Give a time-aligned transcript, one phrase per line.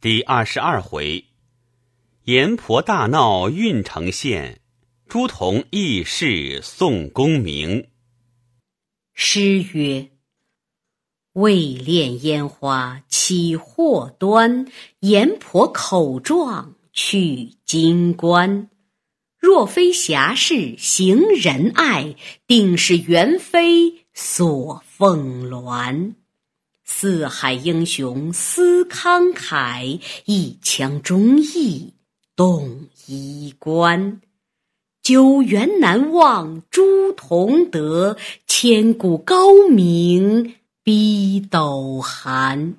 [0.00, 1.24] 第二十二回，
[2.22, 4.60] 阎婆大闹郓城县，
[5.08, 7.88] 朱仝义士宋公明。
[9.12, 10.10] 诗曰
[11.34, 14.68] ：“未炼烟花起祸端，
[15.00, 18.70] 阎婆口状去金冠。
[19.36, 22.14] 若非侠士行仁爱，
[22.46, 26.14] 定是元妃所凤鸾。”
[27.00, 31.94] 四海英雄思慷慨，一腔忠义
[32.34, 34.20] 动衣冠。
[35.00, 38.16] 九原难忘朱同德，
[38.48, 42.74] 千古高名逼斗寒。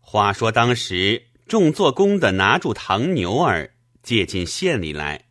[0.00, 5.24] 话说当时众做工的拿住唐牛儿，借进县里来。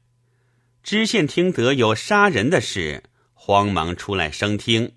[0.81, 4.93] 知县听得有杀人的事，慌忙出来升听。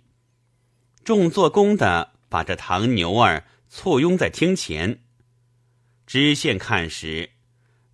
[1.04, 2.15] 众做工的。
[2.28, 5.00] 把这唐牛儿簇拥在厅前，
[6.06, 7.30] 知县看时，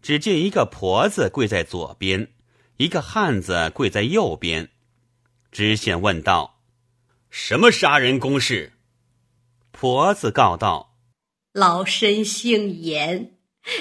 [0.01, 2.33] 只见一个婆子跪在左边，
[2.77, 4.71] 一个汉子跪在右边。
[5.51, 6.61] 知县问道
[7.31, 8.73] ：“什么杀人公事？”
[9.71, 10.97] 婆子告道
[11.53, 13.37] ：“老身姓严，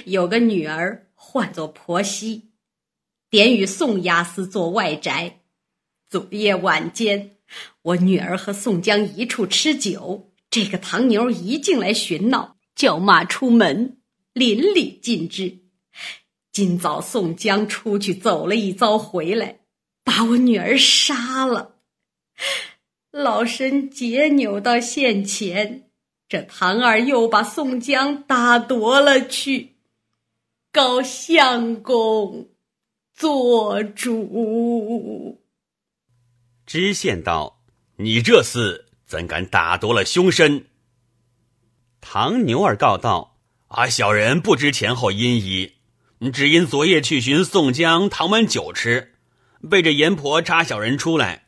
[0.05, 2.51] 有个女儿唤作婆媳，
[3.29, 5.39] 典与宋押司做外宅。
[6.09, 7.37] 昨夜晚间，
[7.81, 14.01] 我女儿和宋江一处吃酒。”这个唐牛一进来寻闹，叫骂出门，
[14.33, 15.59] 淋漓尽致。
[16.51, 19.61] 今早宋江出去走了一遭，回来
[20.03, 21.77] 把我女儿杀了。
[23.11, 25.89] 老身解扭到县前，
[26.27, 29.77] 这唐二又把宋江打夺了去，
[30.73, 32.49] 告相公
[33.13, 35.41] 做主。
[36.65, 37.63] 知县道
[37.95, 40.67] ：“你这厮。”怎敢打夺了凶身？
[41.99, 43.35] 唐牛儿告道
[43.67, 45.73] ：“啊，小人不知前后因疑，
[46.31, 49.15] 只因昨夜去寻宋江唐碗酒吃，
[49.69, 51.43] 被这阎婆插小人出来。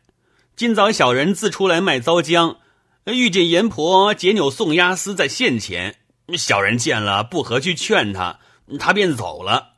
[0.58, 2.58] 今早小人自出来卖糟浆，
[3.06, 5.96] 遇见阎婆解扭宋押司在县前，
[6.38, 8.42] 小人见了不合去劝他，
[8.78, 9.76] 他便走了，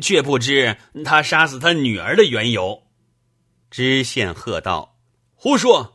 [0.00, 2.84] 却不知他杀死他女儿的缘由。”
[3.70, 4.96] 知县喝道
[5.36, 5.92] ：“胡说！”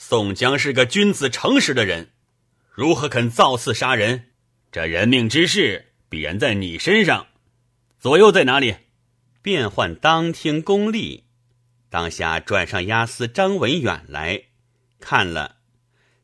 [0.00, 2.12] 宋江是个君子诚实的人，
[2.70, 4.30] 如何肯造次杀人？
[4.70, 7.26] 这人命之事必然在你身上。
[7.98, 8.76] 左右在哪里？
[9.42, 11.24] 便换当厅公吏，
[11.90, 14.44] 当下转上押司张文远来
[15.00, 15.56] 看了，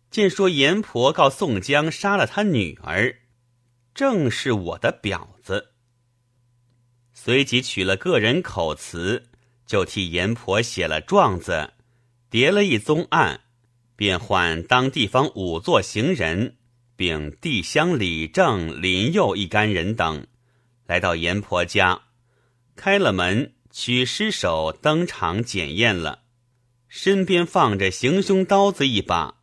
[0.09, 3.23] 见说阎婆告宋江杀了他女儿，
[3.93, 5.73] 正是我的婊子。
[7.13, 9.31] 随即取了个人口词，
[9.67, 11.73] 就替阎婆写了状子，
[12.31, 13.41] 叠了一宗案。
[13.97, 16.57] 便唤当地方五座行人，
[16.97, 20.27] 并地乡李正、林佑一干人等，
[20.87, 22.03] 来到阎婆家，
[22.77, 26.23] 开了门，取尸首登场检验了，
[26.89, 29.37] 身边放着行凶刀子一把，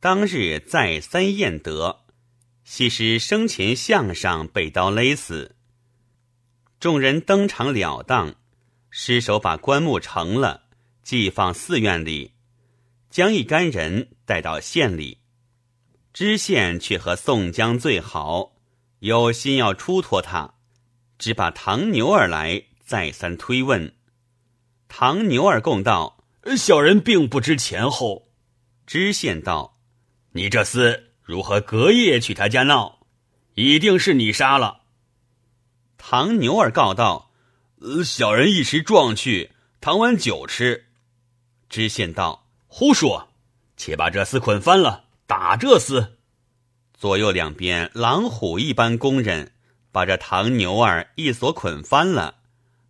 [0.00, 2.04] 当日再三验得，
[2.64, 5.56] 系是生前项上被刀勒死。
[6.78, 8.34] 众人登场了当，
[8.90, 10.64] 尸首把棺木成了，
[11.02, 12.32] 寄放寺院里。
[13.10, 15.18] 将一干人带到县里，
[16.12, 18.52] 知县却和宋江最好，
[18.98, 20.54] 有心要出脱他，
[21.18, 23.94] 只把唐牛儿来再三推问。
[24.88, 26.24] 唐牛儿供道
[26.56, 28.28] ：“小人并不知前后。”
[28.86, 29.78] 知县道
[30.32, 33.06] ：“你这厮如何隔夜去他家闹？
[33.54, 34.82] 一定是你杀了。”
[35.98, 37.32] 唐牛儿告道
[37.80, 40.86] ：“呃小人一时撞去，唐碗酒吃。”
[41.68, 42.47] 知县道。
[42.68, 43.28] 胡说！
[43.76, 46.10] 且把这厮捆翻了，打这厮。
[46.94, 49.52] 左右两边狼虎一般工人，
[49.90, 52.36] 把这唐牛儿一所捆翻了，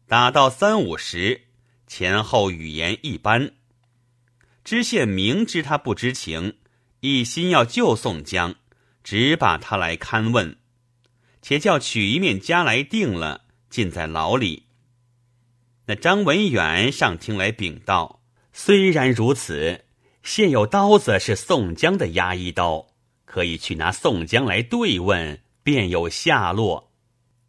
[0.07, 1.43] 打到三五十，
[1.87, 3.53] 前后语言一般。
[4.65, 6.57] 知县明知他不知情，
[7.01, 8.57] 一心要救宋江，
[9.05, 10.57] 只把他来看问，
[11.41, 14.65] 且叫取一面家来定了，禁在牢里。
[15.87, 18.18] 那张文远上厅来禀道。
[18.53, 19.85] 虽然如此，
[20.23, 22.89] 现有刀子是宋江的压衣刀，
[23.25, 26.93] 可以去拿宋江来对问，便有下落。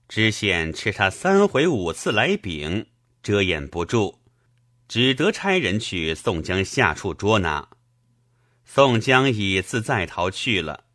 [0.08, 2.88] 知县吃他三回五次来禀，
[3.22, 4.20] 遮掩不住，
[4.88, 7.70] 只得差人去宋江下处捉拿。
[8.66, 10.86] 宋江已自在逃去了，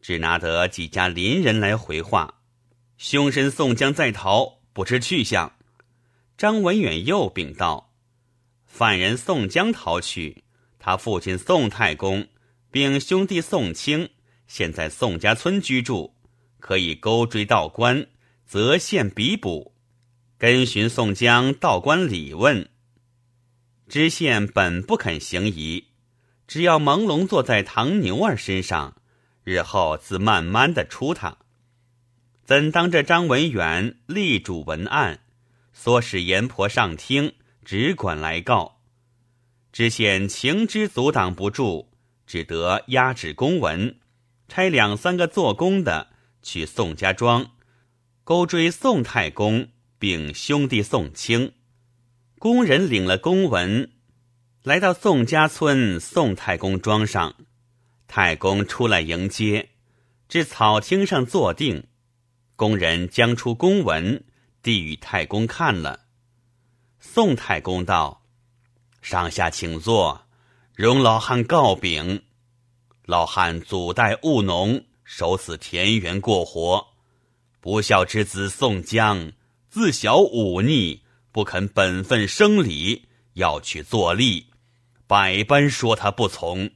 [0.00, 2.40] 只拿得几家邻人来回话，
[2.98, 5.56] 凶神宋江在逃，不知去向。
[6.36, 7.91] 张文远又禀道。
[8.72, 10.44] 犯人宋江逃去，
[10.78, 12.26] 他父亲宋太公
[12.70, 14.08] 并兄弟宋清
[14.46, 16.14] 现在宋家村居住，
[16.58, 18.06] 可以勾追道官，
[18.46, 19.74] 择县比捕，
[20.38, 22.66] 跟寻宋江道官理问。
[23.90, 25.88] 知县本不肯行疑，
[26.48, 28.96] 只要朦胧坐在唐牛儿身上，
[29.44, 31.36] 日后自慢慢的出他。
[32.46, 35.20] 怎当这张文远力主文案，
[35.76, 38.80] 唆使阎婆上厅，只管来告。
[39.72, 41.88] 知县情之阻挡不住，
[42.26, 43.98] 只得压制公文，
[44.48, 46.08] 差两三个做工的
[46.42, 47.52] 去宋家庄，
[48.24, 49.68] 勾追宋太公，
[49.98, 51.52] 并兄弟宋清。
[52.38, 53.92] 工人领了公文，
[54.62, 57.34] 来到宋家村宋太公庄上，
[58.06, 59.70] 太公出来迎接，
[60.28, 61.86] 至草厅上坐定。
[62.56, 64.22] 工人将出公文，
[64.62, 66.01] 递与太公看了。
[67.04, 68.22] 宋太公道。
[69.02, 70.24] 上下请坐，
[70.76, 72.22] 容老汉告禀。
[73.04, 76.86] 老汉祖代务农，守此田园过活。
[77.60, 79.32] 不孝之子宋江，
[79.68, 81.02] 自小忤逆，
[81.32, 84.44] 不肯本分生理，要去做吏，
[85.08, 86.70] 百般说他不从。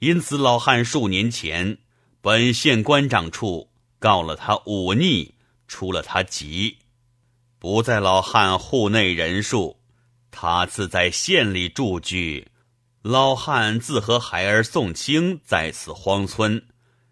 [0.00, 1.78] 因此老汉数年前，
[2.20, 3.70] 本县官长处
[4.00, 5.36] 告了他忤逆，
[5.68, 6.78] 出了他籍，
[7.58, 9.78] 不在老汉户内人数。
[10.30, 12.46] 他自在县里住居，
[13.02, 16.62] 老汉自和孩儿宋清在此荒村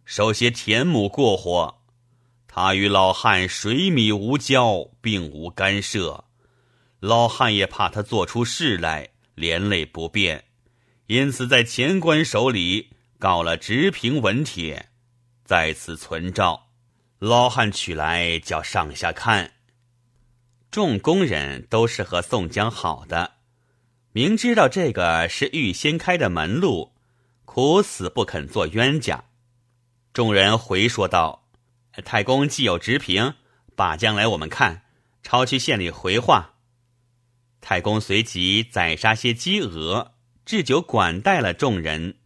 [0.05, 1.83] 守些田亩过活。
[2.47, 6.25] 他与老汉水米无交，并无干涉。
[7.01, 10.45] 老汉也怕他做出事来，连累不便，
[11.07, 14.91] 因此在前官手里告了直平文帖，
[15.45, 16.69] 在此存照。
[17.19, 19.56] 老汉取来叫上下看。
[20.77, 23.37] 众工人都是和宋江好的，
[24.13, 26.93] 明知道这个是预先开的门路，
[27.47, 29.25] 苦死不肯做冤家。
[30.13, 31.49] 众人回说道
[32.05, 33.33] ：“太公既有直评，
[33.75, 34.83] 把将来我们看，
[35.23, 36.57] 抄去县里回话。”
[37.63, 40.13] 太公随即宰杀些鸡鹅，
[40.45, 42.17] 置酒管待了众人，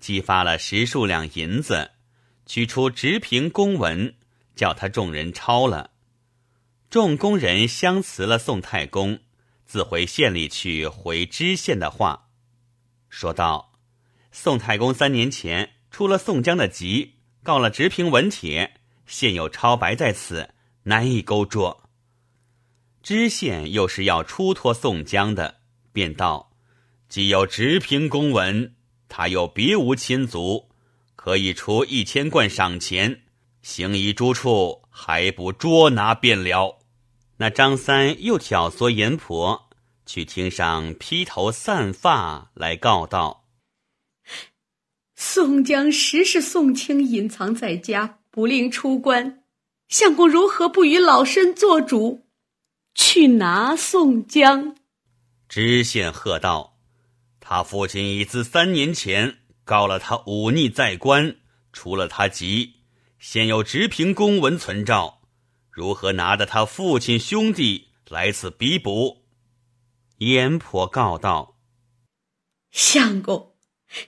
[0.00, 1.90] 激发了十数两银子，
[2.46, 4.14] 取出直评公文，
[4.56, 5.90] 叫他众人抄了。
[6.90, 9.18] 众工人相辞了宋太公，
[9.66, 12.30] 自回县里去回知县的话，
[13.10, 13.74] 说道
[14.32, 20.54] ：“宋太公三年前出了宋江的急，告了直平文帖，现有超白在此，
[20.84, 21.90] 难以勾捉。
[23.02, 25.60] 知县又是要出脱宋江的，
[25.92, 26.52] 便道：
[27.10, 28.74] 既有直平公文，
[29.10, 30.70] 他又别无亲族，
[31.16, 33.24] 可以出一千贯赏钱，
[33.60, 36.76] 行医诸处还不捉拿便了。”
[37.40, 39.70] 那张三又挑唆阎婆
[40.04, 43.44] 去厅上披头散发来告道
[45.14, 49.44] ：“宋江实是宋清隐藏在家，不令出关。
[49.88, 52.26] 相公如何不与老身做主，
[52.94, 54.76] 去拿宋江？”
[55.48, 56.78] 知县喝道
[57.38, 61.36] ：“他父亲已自三年前告了他忤逆在官，
[61.72, 62.80] 除了他籍，
[63.20, 65.14] 现有直平公文存照。”
[65.78, 69.22] 如何拿得他父亲兄弟来此比捕？
[70.16, 71.60] 阎婆告道
[72.72, 73.54] ：“相公，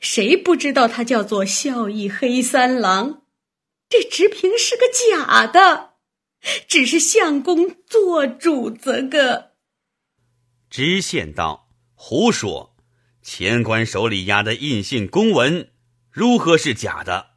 [0.01, 3.23] 谁不知道他叫做孝义黑三郎？
[3.89, 5.91] 这直平是个假的，
[6.67, 9.53] 只是相公做主则个。”
[10.69, 12.75] 知县道：“胡说！
[13.23, 15.71] 前官手里押的印信公文，
[16.11, 17.30] 如何是假的？”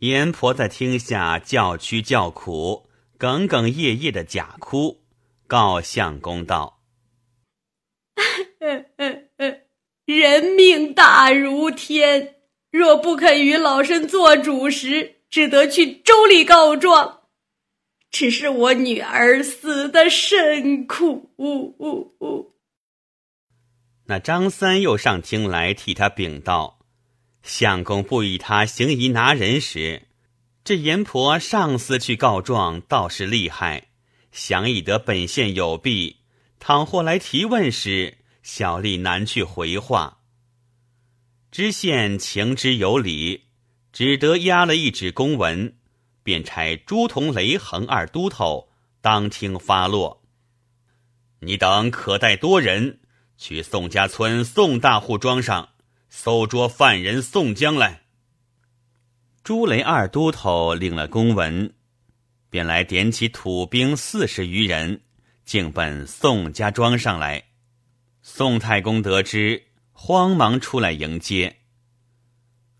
[0.00, 5.02] 阎婆在厅下叫屈叫苦，哽哽咽咽的假哭，
[5.46, 6.80] 告相公道
[10.04, 12.36] ：“人命大如天，
[12.70, 17.22] 若不肯与老身做主时，只得去州里告状。
[18.10, 21.30] 只是我女儿死的甚苦。”
[24.06, 26.83] 那张三又上厅来替他禀道。
[27.44, 30.08] 相公不与他行仪拿人时，
[30.64, 33.88] 这阎婆上司去告状，倒是厉害。
[34.32, 36.16] 想以得本县有弊，
[36.58, 40.20] 倘或来提问时，小吏难去回话。
[41.52, 43.44] 知县情之有理，
[43.92, 45.76] 只得押了一纸公文，
[46.22, 48.70] 便差朱同、雷横二都头
[49.02, 50.22] 当庭发落。
[51.40, 53.00] 你等可带多人
[53.36, 55.68] 去宋家村宋大户庄上。
[56.16, 58.02] 搜捉犯人宋江来。
[59.42, 61.74] 朱雷二都头领了公文，
[62.48, 65.02] 便来点起土兵四十余人，
[65.44, 67.42] 竟奔宋家庄上来。
[68.22, 71.56] 宋太公得知，慌忙出来迎接。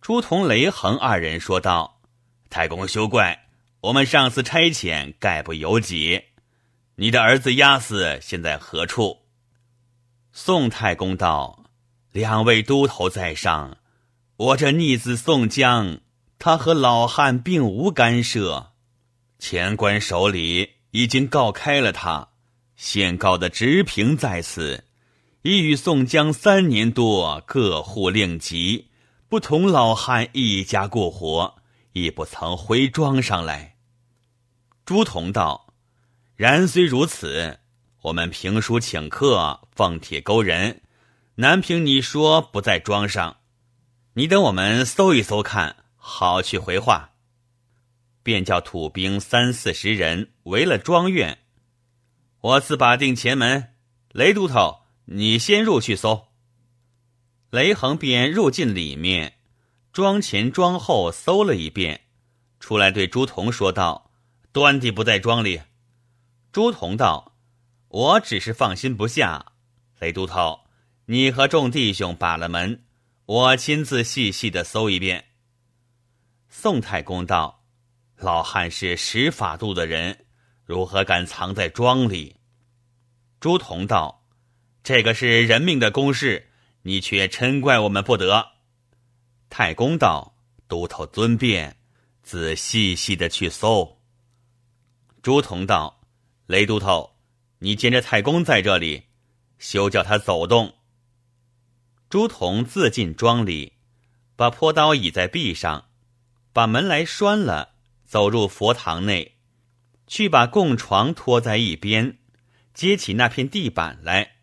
[0.00, 2.00] 朱同、雷横二人说道
[2.48, 3.48] ：“太公休怪，
[3.80, 6.22] 我们上次差遣概不由己。
[6.94, 9.24] 你的儿子押司现在何处？”
[10.32, 11.63] 宋太公道
[12.14, 13.78] ：“两位都头在上，
[14.36, 15.98] 我这逆子宋江，
[16.38, 18.70] 他和老汉并无干涉。
[19.40, 22.28] 前官手里已经告开了他，
[22.76, 24.84] 现告的直平在此。”
[25.42, 28.90] 已与宋江三年多，各户令吉，
[29.28, 31.56] 不同老汉一家过活，
[31.92, 33.74] 亦不曾回庄上来。
[34.86, 35.74] 朱仝道
[36.36, 37.58] ：“然虽如此，
[38.02, 40.80] 我们评书请客，放帖勾人，
[41.36, 43.38] 难凭你说不在庄上。
[44.14, 47.10] 你等我们搜一搜看，好去回话。”
[48.22, 51.40] 便叫土兵三四十人围了庄院，
[52.40, 53.74] 我自把定前门，
[54.12, 54.80] 雷都头。
[55.06, 56.28] 你先入去搜。
[57.50, 59.34] 雷横便入进里面，
[59.92, 62.06] 庄前庄后搜了一遍，
[62.58, 64.10] 出来对朱仝说道
[64.50, 65.60] ：“端地不在庄里。”
[66.50, 67.36] 朱仝道
[67.88, 69.52] ：“我只是放心不下。
[69.98, 70.60] 雷都头，
[71.06, 72.84] 你和众弟兄把了门，
[73.26, 75.26] 我亲自细细的搜一遍。”
[76.48, 77.64] 宋太公道
[78.16, 80.26] ：“老汉是识法度的人，
[80.64, 82.36] 如何敢藏在庄里？”
[83.40, 84.22] 朱仝道。
[84.82, 86.50] 这个是人命的公事，
[86.82, 88.52] 你却嗔怪我们不得。
[89.48, 90.36] 太公道
[90.68, 91.78] ：“都头尊便，
[92.22, 93.98] 自细细的去搜。”
[95.22, 96.02] 朱仝道
[96.46, 97.16] ：“雷都头，
[97.60, 99.04] 你见着太公在这里，
[99.58, 100.74] 休叫他走动。”
[102.14, 103.72] 朱仝自进庄里，
[104.36, 105.88] 把坡刀倚在壁上，
[106.52, 109.34] 把门来拴了，走入佛堂内，
[110.06, 112.18] 去把供床拖在一边，
[112.72, 114.36] 接起那片地板来。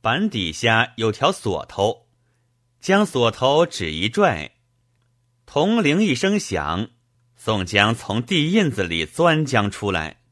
[0.00, 2.06] 板底下有条锁头，
[2.80, 4.52] 将锁头指一拽，
[5.44, 6.88] 铜铃一声响，
[7.36, 10.22] 宋江从地印子里钻将出来，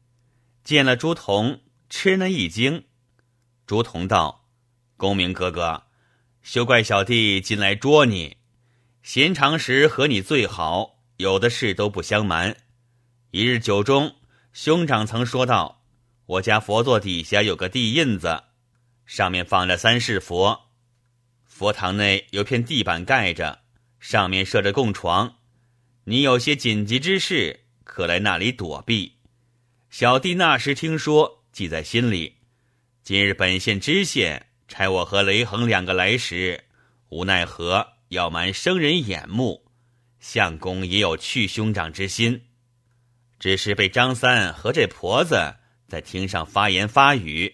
[0.63, 1.59] 见了朱仝，
[1.91, 2.85] 吃那一惊。
[3.67, 4.47] 朱仝道
[4.97, 5.83] ：“公明哥哥，
[6.45, 8.37] 休怪小弟进来捉你。
[9.01, 12.55] 闲常时和你最好，有的事都不相瞒。
[13.31, 14.17] 一日酒中，
[14.53, 15.81] 兄长曾说道，
[16.27, 18.43] 我家佛座底下有个地印子。”
[19.07, 20.69] 上面放着三世佛，
[21.45, 23.63] 佛堂内有片地板盖着，
[23.99, 25.37] 上面设着供床。
[26.03, 29.13] 你有些紧急之事，可来那里躲避。
[29.89, 32.35] 小弟那时听说，记在心里。
[33.03, 36.63] 今日本县知县差我和雷横两个来时，
[37.09, 39.65] 无奈何要瞒生人眼目。
[40.19, 42.45] 相公也有去兄长之心，
[43.39, 45.55] 只是被张三和这婆子
[45.87, 47.53] 在厅上发言发语。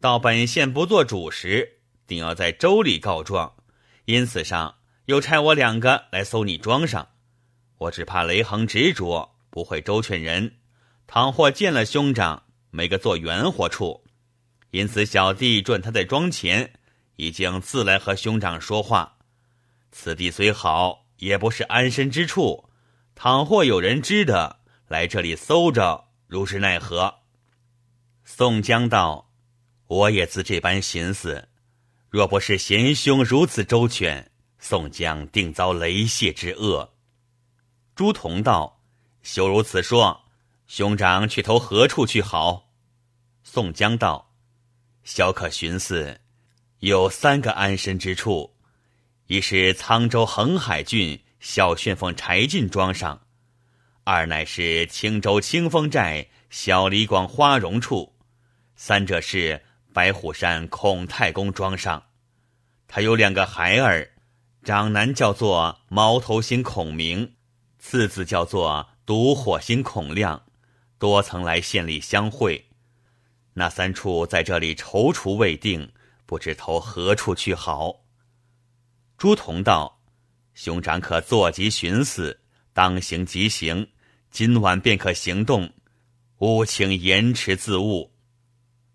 [0.00, 3.54] 到本县不做主时，定要在州里告状，
[4.04, 4.76] 因此上
[5.06, 7.08] 又差我两个来搜你庄上。
[7.78, 10.56] 我只怕雷横执着，不会周劝人，
[11.06, 14.04] 倘或见了兄长，没个做圆活处。
[14.70, 16.72] 因此小弟赚他在庄前，
[17.16, 19.18] 已经自来和兄长说话。
[19.92, 22.68] 此地虽好，也不是安身之处。
[23.14, 27.20] 倘或有人知的来这里搜着，如是奈何？
[28.24, 29.26] 宋江道。
[29.86, 31.48] 我也自这般寻思，
[32.08, 36.94] 若不是贤兄如此周全，宋江定遭雷泄之厄。
[37.96, 38.84] 朱仝道
[39.22, 40.26] ：“休如此说，
[40.68, 42.70] 兄长去投何处去好？”
[43.42, 44.29] 宋江道
[45.04, 46.20] ：“小可寻思，
[46.78, 48.54] 有三个安身之处：
[49.26, 53.20] 一是沧州横海郡小旋风柴进庄上；
[54.04, 58.12] 二乃是青州清风寨小李广花荣处；
[58.76, 62.00] 三者是。”白虎山孔太公庄上，
[62.86, 64.08] 他有两个孩儿，
[64.62, 67.34] 长男叫做毛头星孔明，
[67.80, 70.44] 次子叫做毒火星孔亮，
[70.96, 72.69] 多曾来县里相会。
[73.60, 75.92] 那三处在这里踌躇未定，
[76.24, 77.94] 不知投何处去好。
[79.18, 80.00] 朱仝道
[80.56, 82.40] ：“兄长可坐即寻思，
[82.72, 83.86] 当行即行，
[84.30, 85.70] 今晚便可行动，
[86.38, 88.10] 务请延迟自误。”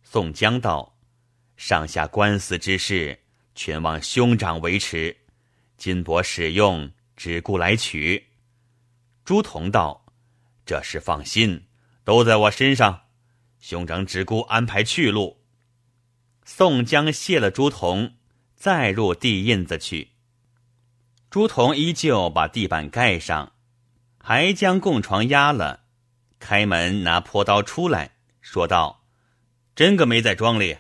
[0.02, 0.98] 宋江道
[1.58, 3.20] ：“上下官司之事，
[3.54, 5.16] 全望兄长维持。
[5.78, 8.30] 金帛使用，只顾来取。”
[9.24, 10.08] 朱仝道
[10.66, 11.68] ：“这事放心，
[12.04, 13.05] 都在我身上。
[13.68, 15.42] 兄长只顾安排去路。”
[16.46, 18.12] 宋江谢了朱仝，
[18.56, 20.12] 再入地印子去。
[21.32, 23.54] 朱仝依旧把地板盖上，
[24.20, 25.86] 还将供床压了，
[26.38, 29.04] 开门拿坡刀出来说道。
[29.76, 30.78] 真个没在庄里，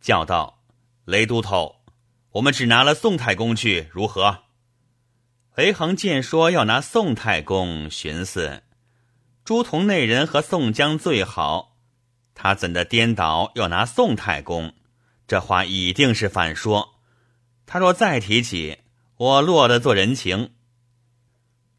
[0.00, 0.64] 叫道
[1.04, 1.82] ：“雷都头，
[2.30, 4.44] 我们只拿了宋太公去，如何？”
[5.54, 8.62] 雷横见说要拿宋太公，寻思：
[9.44, 11.71] 朱仝那人和宋江最好，
[12.34, 14.74] 他怎的颠倒要拿宋太公？
[15.26, 16.94] 这话一定是反说。
[17.66, 18.78] 他若再提起，
[19.16, 20.52] 我落得做人情。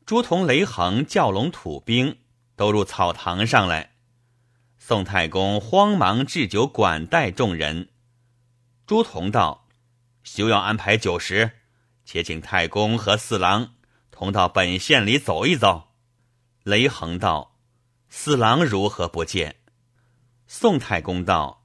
[0.05, 2.17] 朱同、雷横叫拢土兵，
[2.55, 3.91] 都入草堂上来。
[4.77, 7.89] 宋太公慌忙置酒管待众人。
[8.85, 9.67] 朱同道
[10.23, 11.51] ：“休要安排酒食，
[12.03, 13.75] 且请太公和四郎
[14.11, 15.93] 同到本县里走一走。”
[16.63, 17.55] 雷横道
[18.09, 19.55] ：“四郎如何不见？”
[20.55, 21.63] 宋太公道：“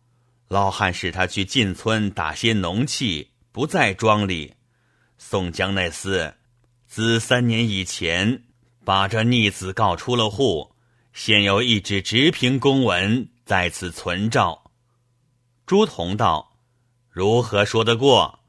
[0.48, 4.54] 老汉使他去进村打些农器，不在庄里。
[5.18, 6.32] 宋江那厮，
[6.86, 8.44] 自三年以前
[8.86, 10.74] 把这逆子告出了户，
[11.12, 14.70] 现有一纸直评公文在此存照。”
[15.66, 16.56] 朱同道
[17.12, 18.40] ：“如何说得过？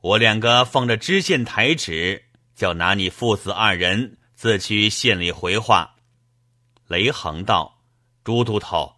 [0.00, 2.24] 我两个放着知县台旨，
[2.56, 5.94] 叫拿你父子二人自去县里回话。”
[6.88, 7.78] 雷横道
[8.24, 8.93] ：“朱都头，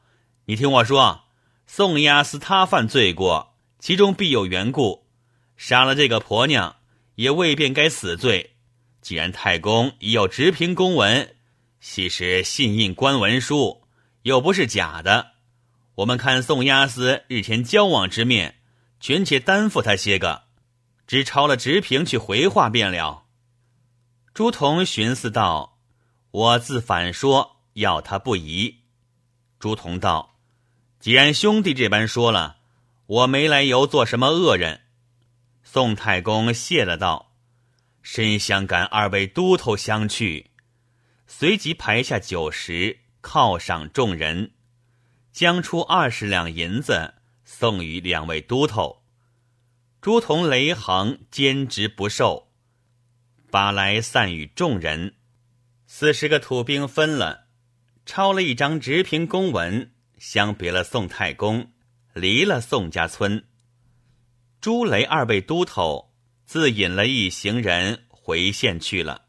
[0.49, 1.25] 你听我说，
[1.67, 5.09] 宋押司他犯罪过，其中必有缘故。
[5.57, 6.76] 杀了这个婆娘，
[7.17, 8.55] 也未便该死罪。
[9.00, 11.35] 既然太公已有直评公文，
[11.81, 13.83] 系是信印官文书，
[14.23, 15.33] 又不是假的。
[15.97, 18.61] 我们看宋押司日前交往之面，
[19.00, 20.45] 权且担负他些个，
[21.09, 23.25] 只抄了直评去回话便了。”
[24.33, 25.81] 朱同寻思道
[26.31, 28.76] ：“我自反说。”要他不疑，
[29.59, 30.36] 朱仝道
[31.07, 32.57] ：“既然兄弟这般说了，
[33.07, 34.81] 我没来由做什么恶人。”
[35.63, 37.31] 宋太公谢了道
[38.03, 40.51] ：“深相感二位都头相去。”
[41.29, 44.51] 随即排下酒食，犒赏众人，
[45.31, 49.05] 将出二十两银子送与两位都头。
[50.01, 52.49] 朱仝、雷横坚持不受，
[53.53, 55.15] 把来散与众人。
[55.87, 57.47] 四十个土兵分了。
[58.05, 61.73] 抄了一张直平公文，相别了宋太公，
[62.13, 63.45] 离了宋家村。
[64.61, 66.13] 朱雷二位都头
[66.45, 69.26] 自引了一行人回县去了。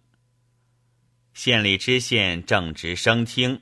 [1.34, 3.62] 县里知县正值升听，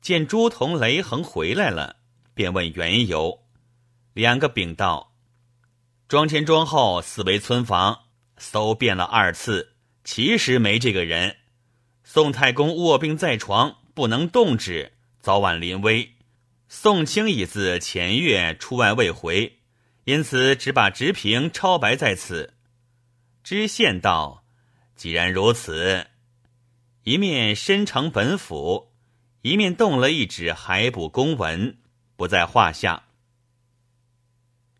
[0.00, 1.96] 见朱同、雷横回来了，
[2.34, 3.44] 便问缘由。
[4.12, 5.14] 两个禀道：
[6.08, 8.04] 庄前庄后四围村房
[8.36, 9.74] 搜遍了二次，
[10.04, 11.36] 其实没这个人。
[12.04, 13.78] 宋太公卧病在床。
[13.94, 16.14] 不能动止，早晚临危。
[16.74, 19.58] 宋清已自前月出外未回，
[20.04, 22.54] 因此只把直评抄白在此。
[23.44, 24.46] 知县道
[24.96, 26.06] ：“既然如此，
[27.04, 28.90] 一面申呈本府，
[29.42, 31.76] 一面动了一纸海捕公文，
[32.16, 33.04] 不在话下。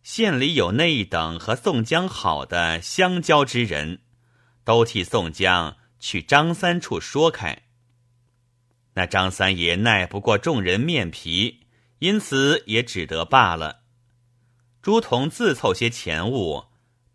[0.03, 4.01] 县里有那一等和宋江好的相交之人，
[4.65, 7.65] 都替宋江去张三处说开。”
[8.95, 11.62] 那张三爷耐不过众人面皮，
[12.03, 13.83] 因此也只得罢了。
[14.83, 16.65] 朱仝自凑些钱物，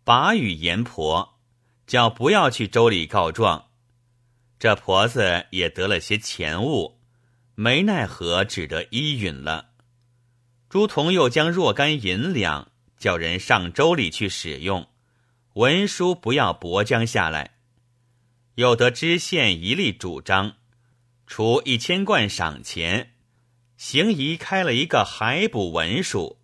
[0.02, 1.34] 把与阎婆，
[1.86, 3.68] 叫不要去州里告状。
[4.58, 6.98] 这婆子也得了些钱物，
[7.54, 9.72] 没奈何，只得依允了。
[10.70, 14.88] 朱仝又将若干银两叫人上州里去使用，
[15.52, 17.58] 文书不要薄将下来。
[18.54, 20.54] 又得知县一力主张。
[21.26, 23.12] 除一千贯赏钱，
[23.78, 26.38] 行仪开了一个海捕文书，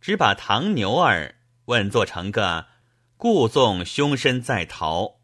[0.00, 2.66] 只把唐牛儿问做成个
[3.16, 5.16] 故纵凶身在逃，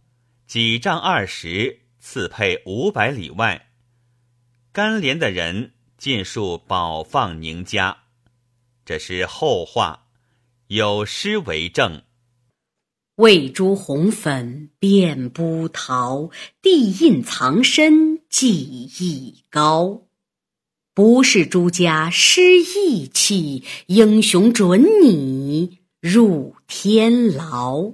[0.48, 3.68] 几丈二十，赐配五百里外，
[4.72, 7.96] 甘连的人尽数保放宁家。
[8.85, 10.09] 这是后话，
[10.66, 12.02] 有诗为证。
[13.14, 16.28] 喂猪红粉遍布桃，
[16.61, 18.52] 地印藏身技
[18.98, 20.05] 艺高。
[20.96, 27.92] 不是朱家失义气，英雄准你入天牢。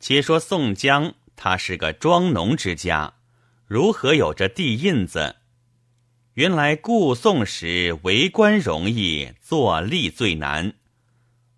[0.00, 3.14] 且说宋江，他是个庄农之家，
[3.66, 5.36] 如何有这地印子？
[6.34, 10.72] 原来故宋时为官容易，做吏最难。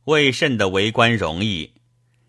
[0.04, 1.70] 为甚的为官容易？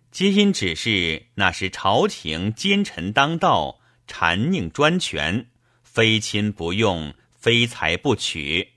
[0.10, 5.48] 皆因只是那时朝廷奸臣当道，谗佞专权，
[5.84, 8.70] 非亲不用，非财不取。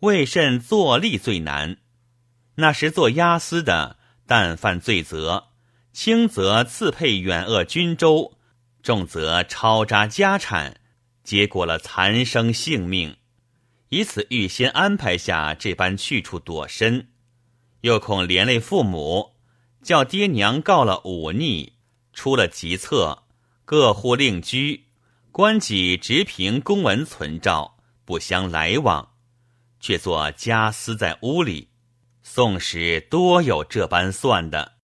[0.00, 1.78] 为甚做吏最难？
[2.56, 5.44] 那时做押司的，但犯罪责，
[5.90, 8.36] 轻则赐配远恶军州，
[8.82, 10.82] 重则抄扎家产，
[11.24, 13.16] 结果了残生性命。
[13.88, 17.08] 以此预先安排下这般去处躲身，
[17.80, 19.32] 又恐连累父母。
[19.82, 21.72] 叫爹娘告了忤逆，
[22.12, 23.22] 出了急策，
[23.64, 24.84] 各户另居，
[25.32, 29.14] 官己直凭公文存照，不相来往，
[29.80, 31.70] 却做家私在屋里。
[32.22, 34.74] 宋时多有这般算的。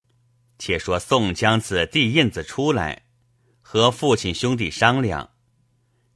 [0.58, 3.02] 且说宋江子递印子出来，
[3.60, 5.28] 和父亲兄弟商量：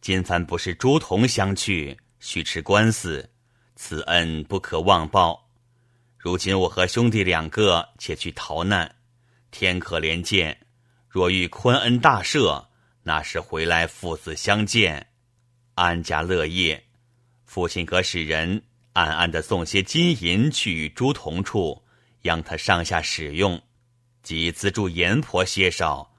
[0.01, 3.31] 今番不是朱仝相去，须吃官司，
[3.77, 5.51] 此恩不可忘报。
[6.17, 8.97] 如今我和兄弟两个且去逃难，
[9.51, 10.67] 天可怜见。
[11.07, 12.65] 若遇宽恩大赦，
[13.03, 15.09] 那时回来父子相见，
[15.75, 16.85] 安家乐业。
[17.45, 18.63] 父亲可使人
[18.93, 21.83] 暗暗的送些金银去与朱仝处，
[22.21, 23.61] 让他上下使用，
[24.23, 26.15] 即资助阎婆些少，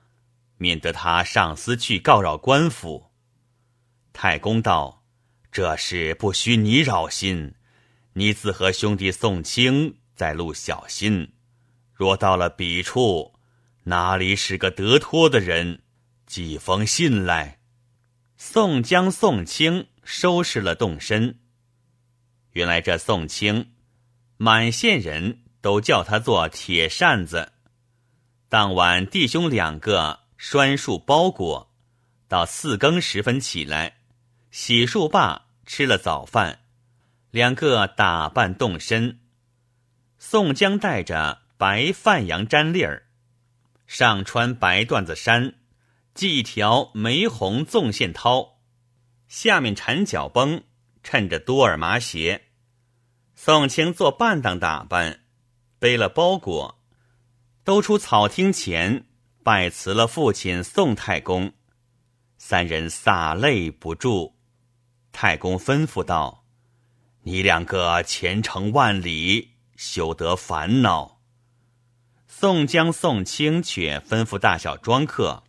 [0.57, 3.11] 免得他上司去告扰官府。
[4.11, 5.03] 太公道
[5.51, 7.55] ：“这事不需你扰心，
[8.13, 11.33] 你自和兄弟宋清在路小心。
[11.93, 13.31] 若到了彼处。”
[13.85, 15.82] 哪里是个得脱的人？
[16.33, 17.59] 寄封信来。
[18.37, 21.37] 宋江、宋清收拾了动身。
[22.53, 23.73] 原来这宋清，
[24.37, 27.53] 满县人都叫他做铁扇子。
[28.49, 31.71] 当晚弟兄两个拴树包裹，
[32.27, 33.97] 到四更时分起来，
[34.49, 36.61] 洗漱罢，吃了早饭，
[37.29, 39.19] 两个打扮动身。
[40.17, 43.05] 宋江带着白范阳毡笠儿。
[43.85, 45.53] 上穿白缎子衫，
[46.15, 48.53] 系一条玫红纵线绦，
[49.27, 50.63] 下面缠脚绷，
[51.03, 52.49] 衬着多尔麻鞋。
[53.35, 55.21] 宋清做半当打扮，
[55.79, 56.79] 背了包裹，
[57.63, 59.05] 都出草厅前
[59.43, 61.53] 拜辞了父亲宋太公。
[62.37, 64.35] 三人洒泪不住。
[65.11, 66.45] 太公吩咐道
[67.23, 71.21] ：“你两个前程万里，休得烦恼。”
[72.27, 75.42] 宋江、宋清却吩咐大小庄客，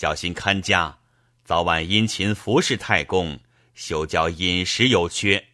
[0.00, 0.98] 小心看家，
[1.44, 3.40] 早晚殷勤服侍太公，
[3.74, 5.48] 休教饮食有缺。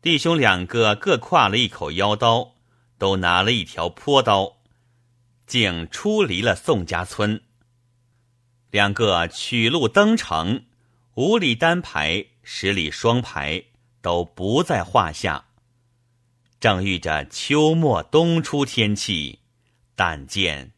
[0.00, 2.54] 弟兄两个各挎了一口腰刀，
[2.96, 4.58] 都拿了一条坡刀，
[5.48, 7.42] 竟出离了宋家村。
[8.70, 10.66] 两个取路登城，
[11.14, 13.64] 五里单排，十里双排，
[14.00, 15.46] 都不在话下。
[16.60, 19.40] 正遇着秋末冬初天气。
[19.96, 20.70] 但见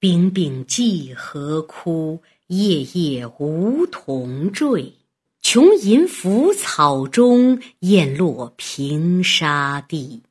[0.00, 4.94] 冰冰几何枯，夜夜梧桐坠。
[5.42, 10.22] 琼吟浮草中，燕落平沙地。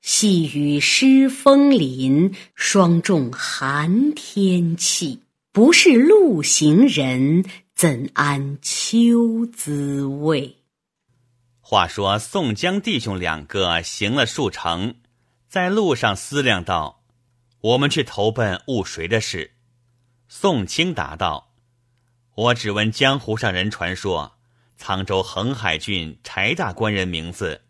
[0.00, 5.20] 细雨湿枫林，霜重寒天气。
[5.52, 7.44] 不是路行人，
[7.74, 10.56] 怎安秋滋味？
[11.60, 14.94] 话说宋江弟兄两个行了数程，
[15.50, 17.01] 在路上思量道。
[17.62, 19.52] 我们去投奔误谁的事？
[20.26, 21.54] 宋清答道
[22.34, 24.36] ：“我只闻江湖上人传说，
[24.76, 27.62] 沧州横海郡柴大官人名字，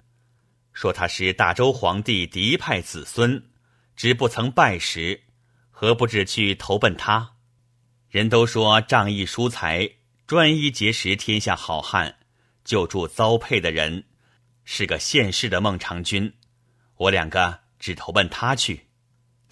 [0.72, 3.50] 说他是大周皇帝嫡派子孙，
[3.94, 5.24] 只不曾拜时，
[5.70, 7.34] 何不只去投奔他？
[8.08, 9.90] 人都说仗义疏财，
[10.26, 12.16] 专一结识天下好汉，
[12.64, 14.04] 救助遭配的人，
[14.64, 16.32] 是个现世的孟尝君。
[16.96, 18.86] 我两个只投奔他去。”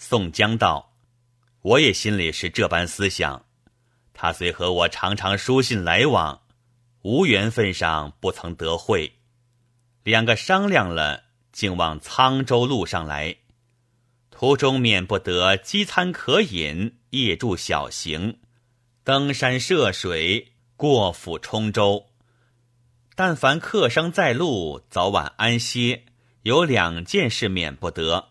[0.02, 0.94] 宋江道
[1.60, 3.44] ：“我也心里是这般思想。
[4.14, 6.40] 他虽和我常常书信来往，
[7.02, 9.12] 无缘分上不曾得会。
[10.02, 13.36] 两个商量了，竟往沧州路上来。
[14.30, 18.38] 途中免不得饥餐渴饮，夜住小行，
[19.04, 22.06] 登山涉水，过府冲舟。
[23.14, 26.04] 但凡客商在路，早晚安歇，
[26.44, 28.28] 有两件事免不得。”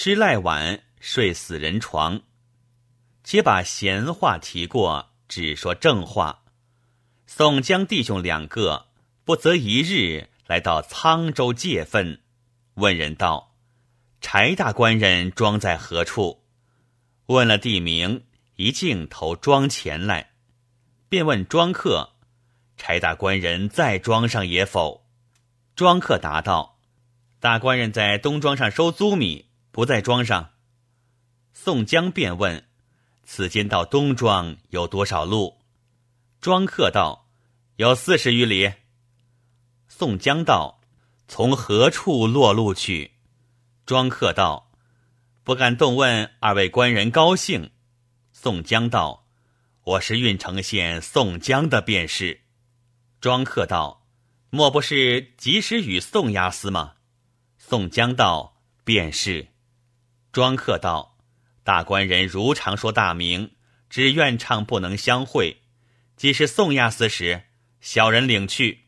[0.00, 2.22] 吃赖碗，睡死人床。
[3.24, 6.44] 且把闲话提过，只说正话。
[7.26, 8.86] 宋江弟兄两个
[9.24, 12.20] 不择一日来到沧州借分，
[12.74, 13.56] 问人道
[14.22, 16.44] ：“柴大官人庄在何处？”
[17.26, 20.30] 问了地名，一径投庄前来，
[21.08, 22.10] 便问庄客
[22.78, 25.08] ：“柴大官人在庄上也否？”
[25.74, 26.78] 庄客答道
[27.40, 30.50] ：“大官人在东庄上收租米。”不在庄上，
[31.52, 32.66] 宋江便问
[33.24, 35.58] ：“此间到东庄有多少路？”
[36.40, 37.28] 庄客道
[37.76, 38.72] ：“有四十余里。”
[39.88, 40.80] 宋江道
[41.28, 43.12] ：“从何处落路去？”
[43.84, 44.70] 庄客道
[45.44, 47.70] ：“不敢动问二位官人高兴。”
[48.32, 49.26] 宋江道
[49.82, 52.42] ：“我是郓城县宋江的便是。”
[53.20, 54.06] 庄客道
[54.50, 56.94] ：“莫不是及时雨宋押司吗？”
[57.58, 59.48] 宋江道：“便是。”
[60.30, 61.18] 庄客道
[61.64, 63.52] ：“大官人如常说大名，
[63.88, 65.62] 只愿唱不能相会。
[66.16, 67.44] 既是宋押司时，
[67.80, 68.86] 小人领去。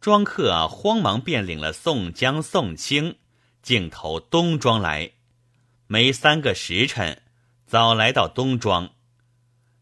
[0.00, 3.16] 庄客慌忙便领了宋江、宋清，
[3.62, 5.12] 径投东庄来。
[5.86, 7.22] 没三个时辰，
[7.66, 8.90] 早来到东庄。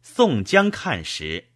[0.03, 1.49] 宋江看时，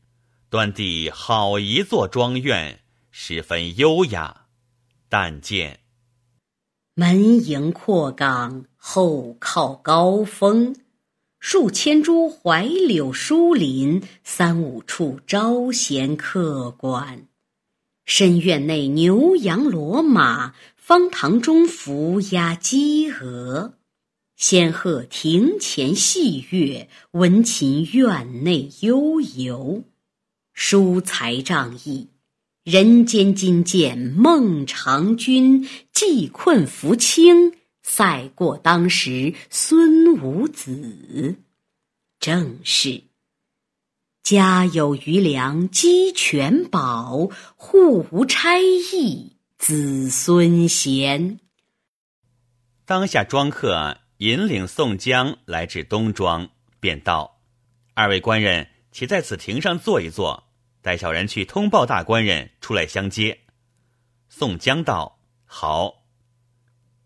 [0.48, 4.46] 端地好一座庄院，十分优雅。
[5.08, 5.80] 但见
[6.94, 10.74] 门迎阔岗，后靠高峰。
[11.38, 17.26] 数千株槐柳疏林，三五处招贤客馆。
[18.04, 23.74] 深院内牛羊骡马，方堂中伏鸦鸡鹅。
[24.36, 29.84] 仙鹤庭前戏月，闻琴院内悠游。
[30.52, 32.08] 疏才仗义，
[32.64, 37.52] 人间金剑孟尝君，济困扶倾。
[37.82, 41.36] 赛过当时孙武子，
[42.18, 43.04] 正是
[44.22, 51.40] 家有余粮鸡犬饱，户无差役子孙贤。
[52.84, 57.40] 当下庄客引领宋江来至东庄，便道
[57.94, 63.40] ：“二位官人，且在此亭上坐一坐，待小人去通报大官人出来相接。”
[64.28, 65.96] 宋江道：“好。”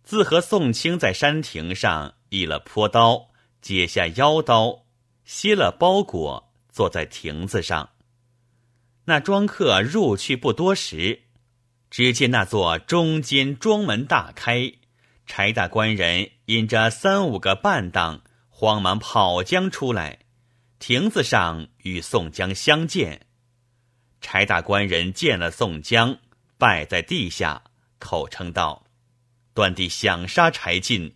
[0.04, 3.30] 自和宋清在山亭上倚了坡刀，
[3.62, 4.84] 解下腰刀，
[5.24, 7.88] 歇了包裹，坐在亭子上。
[9.06, 11.22] 那庄客入去不多时，
[11.88, 14.74] 只见那座中间庄门大开，
[15.26, 20.18] 柴大官人引着三五个伴当，慌忙跑将出来，
[20.78, 23.26] 亭子上与宋江相见。
[24.20, 26.18] 柴大官人见了宋江，
[26.58, 27.62] 拜在地下，
[27.98, 28.83] 口称道。
[29.54, 31.14] 断地想杀柴进，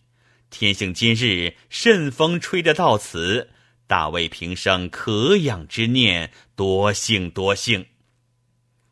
[0.49, 3.51] 天幸今日顺风吹得到此，
[3.89, 7.85] 大为平生可养之念，多幸多幸。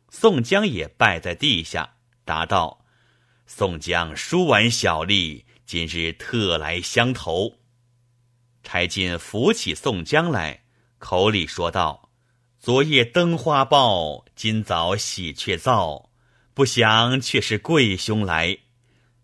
[0.09, 2.85] 宋江也拜在地下，答道
[3.47, 7.59] ：“宋江输完小吏，今日特来相投。”
[8.63, 10.63] 柴进扶起宋江来，
[10.97, 12.09] 口里说道
[12.59, 16.09] ：“昨夜灯花报，今早喜鹊噪，
[16.53, 18.57] 不想却是贵兄来。”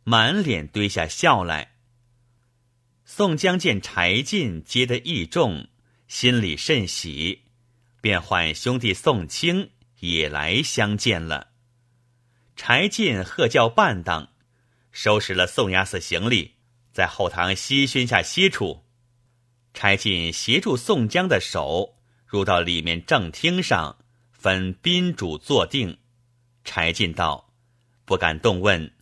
[0.04, 1.76] 满脸堆下笑来。
[3.06, 5.68] 宋江见柴进接得义重，
[6.08, 7.44] 心里甚喜，
[8.02, 11.52] 便唤兄弟宋清也来相见了。
[12.56, 14.32] 柴进喝叫伴当，
[14.92, 16.54] 收拾了宋押司行李，
[16.92, 18.86] 在后堂西轩下歇处。
[19.74, 23.98] 柴进协助宋江的手，入到里面正厅上，
[24.32, 25.98] 分宾主坐定。
[26.64, 27.52] 柴进道
[28.06, 28.93] ：“不敢动问。”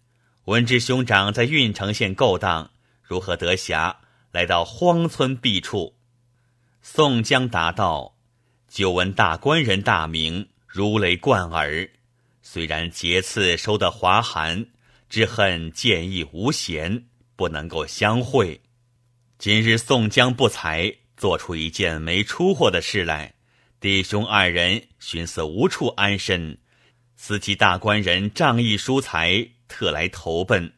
[0.46, 2.72] 闻知兄长在郓城县勾当，
[3.04, 3.96] 如何得暇
[4.32, 5.96] 来到荒村僻处？
[6.82, 8.16] 宋江答道
[8.68, 11.88] ：“久闻大官人大名，如雷贯耳。
[12.42, 14.66] 虽然节次收得华寒，
[15.08, 18.60] 只恨见义无贤，不能够相会。
[19.38, 23.36] 今日宋江不才，做出一件没出货的事来，
[23.80, 26.58] 弟兄二人寻思无处安身，
[27.16, 30.74] 司机大官人仗义疏财。”特来投奔。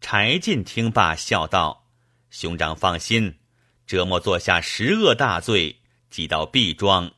[0.00, 1.86] 柴进听罢，笑道
[2.28, 3.38] ：“兄长放心，
[3.86, 7.12] 折磨坐下十恶大罪，即到毕庄，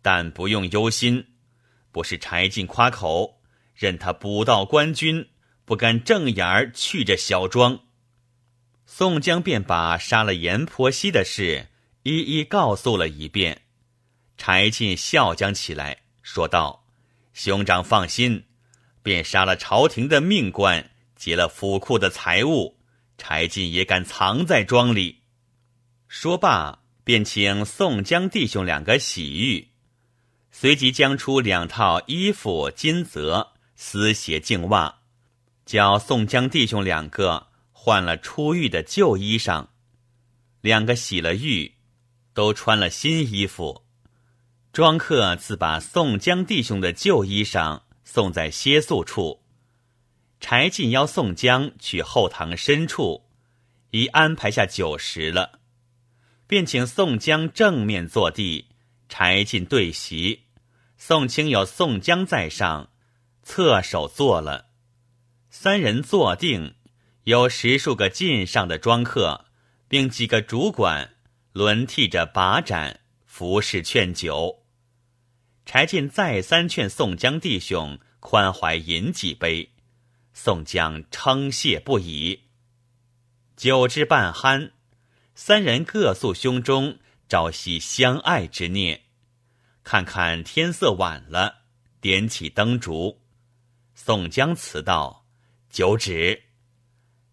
[0.00, 1.26] 但不用忧心。
[1.90, 3.40] 不是柴进夸口，
[3.74, 5.28] 任他捕到官军，
[5.64, 7.80] 不敢正眼儿去这小庄。”
[8.86, 11.68] 宋江便把杀了阎婆惜的事
[12.02, 13.62] 一一告诉了一遍。
[14.36, 16.86] 柴进笑将起来，说道
[17.34, 18.44] ：“兄长放心。”
[19.02, 22.78] 便杀了朝廷的命官，劫了府库的财物，
[23.18, 25.22] 柴进也敢藏在庄里。
[26.06, 29.68] 说罢，便请宋江弟兄两个洗浴，
[30.50, 35.00] 随即将出两套衣服、金泽、丝鞋、净袜，
[35.66, 39.66] 叫宋江弟兄两个换了出狱的旧衣裳，
[40.60, 41.74] 两个洗了浴，
[42.34, 43.84] 都穿了新衣服。
[44.72, 47.82] 庄客自把宋江弟兄的旧衣裳。
[48.14, 49.40] 送在歇宿处，
[50.38, 53.24] 柴进邀宋江去后堂深处，
[53.92, 55.60] 已安排下酒食了，
[56.46, 58.66] 便请宋江正面坐地，
[59.08, 60.42] 柴进对席，
[60.98, 62.90] 宋清有宋江在上，
[63.42, 64.66] 侧手坐了，
[65.48, 66.74] 三人坐定，
[67.24, 69.46] 有十数个进上的庄客，
[69.88, 71.14] 并几个主管
[71.54, 74.61] 轮替着把盏服侍劝酒。
[75.72, 79.70] 柴进再三劝宋江弟兄宽怀饮几杯，
[80.34, 82.40] 宋江称谢不已。
[83.56, 84.72] 酒至半酣，
[85.34, 89.00] 三人各诉胸中朝夕相爱之念，
[89.82, 91.62] 看看天色晚了，
[92.02, 93.22] 点起灯烛。
[93.94, 95.24] 宋江辞道
[95.72, 96.42] ：“九指。”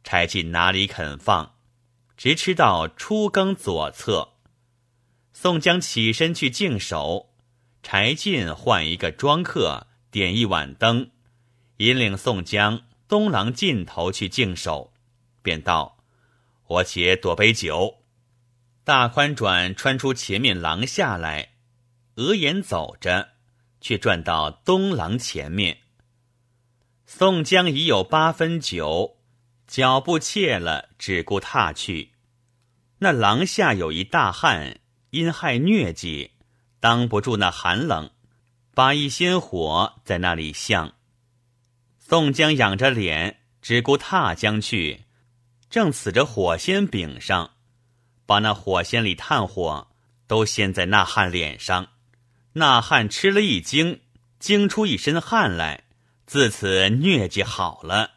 [0.05, 1.57] 柴进哪里肯放，
[2.15, 4.35] 直吃到初更左侧。
[5.33, 7.28] 宋江起身去净手，
[7.81, 11.11] 柴进换一个庄客，点一碗灯，
[11.77, 14.93] 引领宋江东廊尽头去净手，
[15.41, 15.97] 便道
[16.67, 18.03] ：“我且躲杯酒。”
[18.83, 21.53] 大宽转穿出前面廊下来，
[22.15, 23.29] 额眼走着，
[23.79, 25.79] 却转到东廊前面。
[27.05, 29.17] 宋江已有八分酒，
[29.67, 32.11] 脚步怯了，只顾踏去。
[32.99, 34.79] 那廊下有一大汉。
[35.11, 36.33] 因害疟疾，
[36.79, 38.09] 当不住那寒冷，
[38.73, 40.93] 把一仙火在那里向。
[41.97, 45.05] 宋江仰着脸，只顾踏将去，
[45.69, 47.51] 正刺着火仙柄上，
[48.25, 49.87] 把那火仙里炭火
[50.27, 51.89] 都掀在那汉脸上。
[52.53, 54.01] 那汉吃了一惊，
[54.39, 55.83] 惊出一身汗来，
[56.25, 58.11] 自此疟疾好了。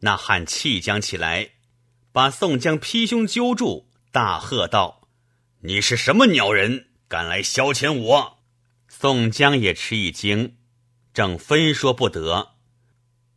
[0.00, 1.50] 那汉气将起来，
[2.12, 5.08] 把宋江劈胸揪住，大喝道。
[5.60, 8.38] 你是什么鸟人，敢来消遣我？
[8.88, 10.56] 宋江也吃一惊，
[11.14, 12.54] 正分说不得。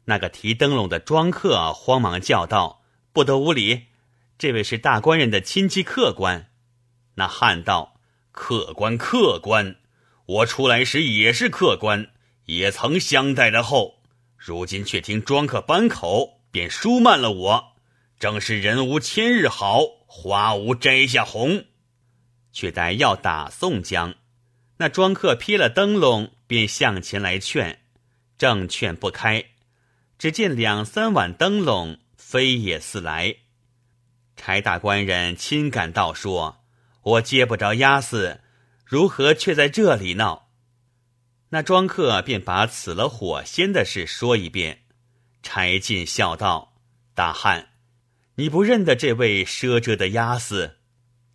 [0.06, 2.82] 那个提灯笼的庄客慌忙叫道
[3.14, 3.84] ：“不得无礼！
[4.40, 6.50] 这位是大官人的亲戚客官。”
[7.16, 8.00] 那汉道
[8.32, 9.76] ：“客官，客官，
[10.26, 12.12] 我出来时也是客官，
[12.46, 14.02] 也曾相待的后。
[14.36, 17.74] 如今却听庄客扳口，便疏慢了我。
[18.20, 21.66] 正是人无千日好，花无摘下红。”
[22.60, 24.16] 却待要打宋江，
[24.80, 27.80] 那庄客披了灯笼，便向前来劝，
[28.38, 29.46] 正劝不开，
[30.18, 33.34] 只见两三碗灯笼飞也似来。
[34.36, 36.66] 柴大官人亲赶到说
[37.02, 38.42] ：“我接不着押司，
[38.84, 40.50] 如何却在这里闹？”
[41.52, 44.82] 那庄客便把死了火仙的事说一遍。
[45.42, 46.74] 柴进笑道
[47.16, 47.70] ：“大汉，
[48.36, 50.80] 你不认得这位赊着的押司？”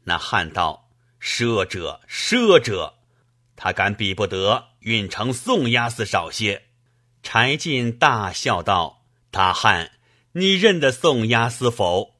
[0.04, 0.83] 那汉道。
[1.24, 2.98] 赊者，赊者，
[3.56, 6.64] 他敢比不得运城宋押司少些。
[7.22, 9.92] 柴进大笑道：“大汉，
[10.32, 12.16] 你认得宋押司否？”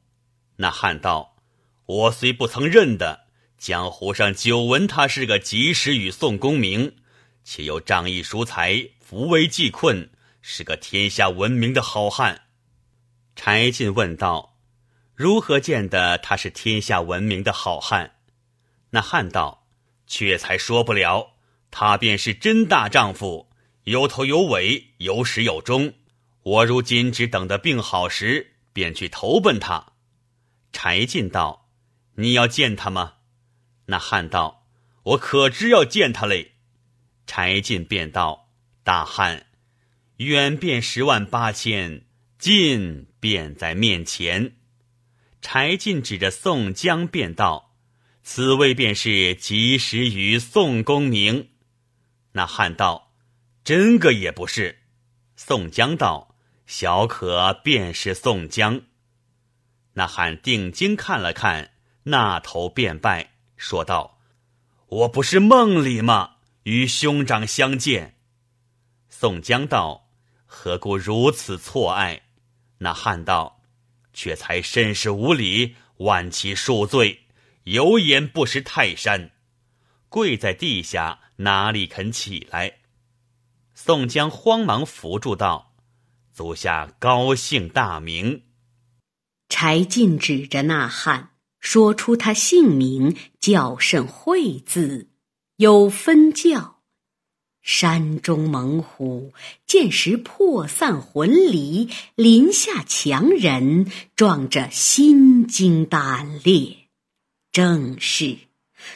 [0.57, 1.37] 那汉道
[1.85, 3.27] ：“我虽不曾认得，
[3.59, 6.97] 江湖上久闻他是个及时雨宋公明，
[7.45, 12.47] 且又仗义疏财，扶危济困，是个天下闻名的好汉。”
[13.37, 14.57] 柴进问道
[15.15, 18.13] ：“如何见得他是天下闻名的好汉？”
[18.95, 19.67] 那汉道，
[20.07, 21.33] 却才说不了。
[21.73, 23.51] 他便是真大丈夫，
[23.83, 25.95] 有头有尾，有始有终。
[26.45, 29.95] 我如今只等得病好时，便去投奔他。
[30.73, 31.69] 柴进道
[32.15, 33.15] ：“你要见他吗？”
[33.87, 34.65] 那汉道
[35.03, 36.53] ：“我可知要见他嘞。”
[37.27, 38.49] 柴进便道
[38.85, 39.47] ：“大汉，
[40.19, 42.05] 远便十万八千，
[42.39, 44.55] 近便在面前。”
[45.43, 47.74] 柴进指着宋江便道。
[48.27, 51.51] 此位便是及时雨宋公明。
[52.33, 53.13] 那汉道
[53.63, 54.81] ：“真个也不是。”
[55.37, 56.35] 宋江道
[56.67, 58.81] ：“小可便是宋江。”
[59.93, 61.73] 那汉定睛看了看，
[62.05, 64.19] 那头便拜，说道
[64.89, 66.37] ：“我不是梦里吗？
[66.63, 68.17] 与兄长相见。”
[69.11, 70.09] 宋江道
[70.47, 72.23] ：“何故如此错爱？”
[72.79, 73.61] 那汉道
[74.15, 77.21] ：“却才甚是无礼，万其恕罪。”
[77.65, 79.31] 有眼不识泰山，
[80.11, 82.81] 跪在地下，哪里肯起来？
[83.75, 85.75] 宋江慌忙扶住道
[86.31, 88.43] ：“足下高姓大名？”
[89.49, 95.09] 柴进指着那汉，说出他姓名，叫甚惠字，
[95.57, 96.83] 有分教。
[97.63, 99.33] 山中猛虎
[99.67, 106.84] 见时破散魂离，林下强人壮着心惊胆裂。
[107.55, 108.37] 正是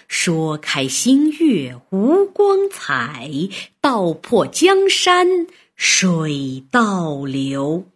[0.09, 3.31] 说开星月无光彩，
[3.81, 5.47] 道破江山
[5.77, 7.87] 水倒流。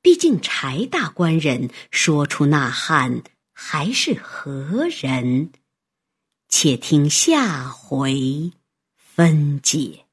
[0.00, 5.50] 毕竟柴大官人说出那汉还是何人？
[6.48, 8.52] 且听下回
[8.96, 10.04] 分解。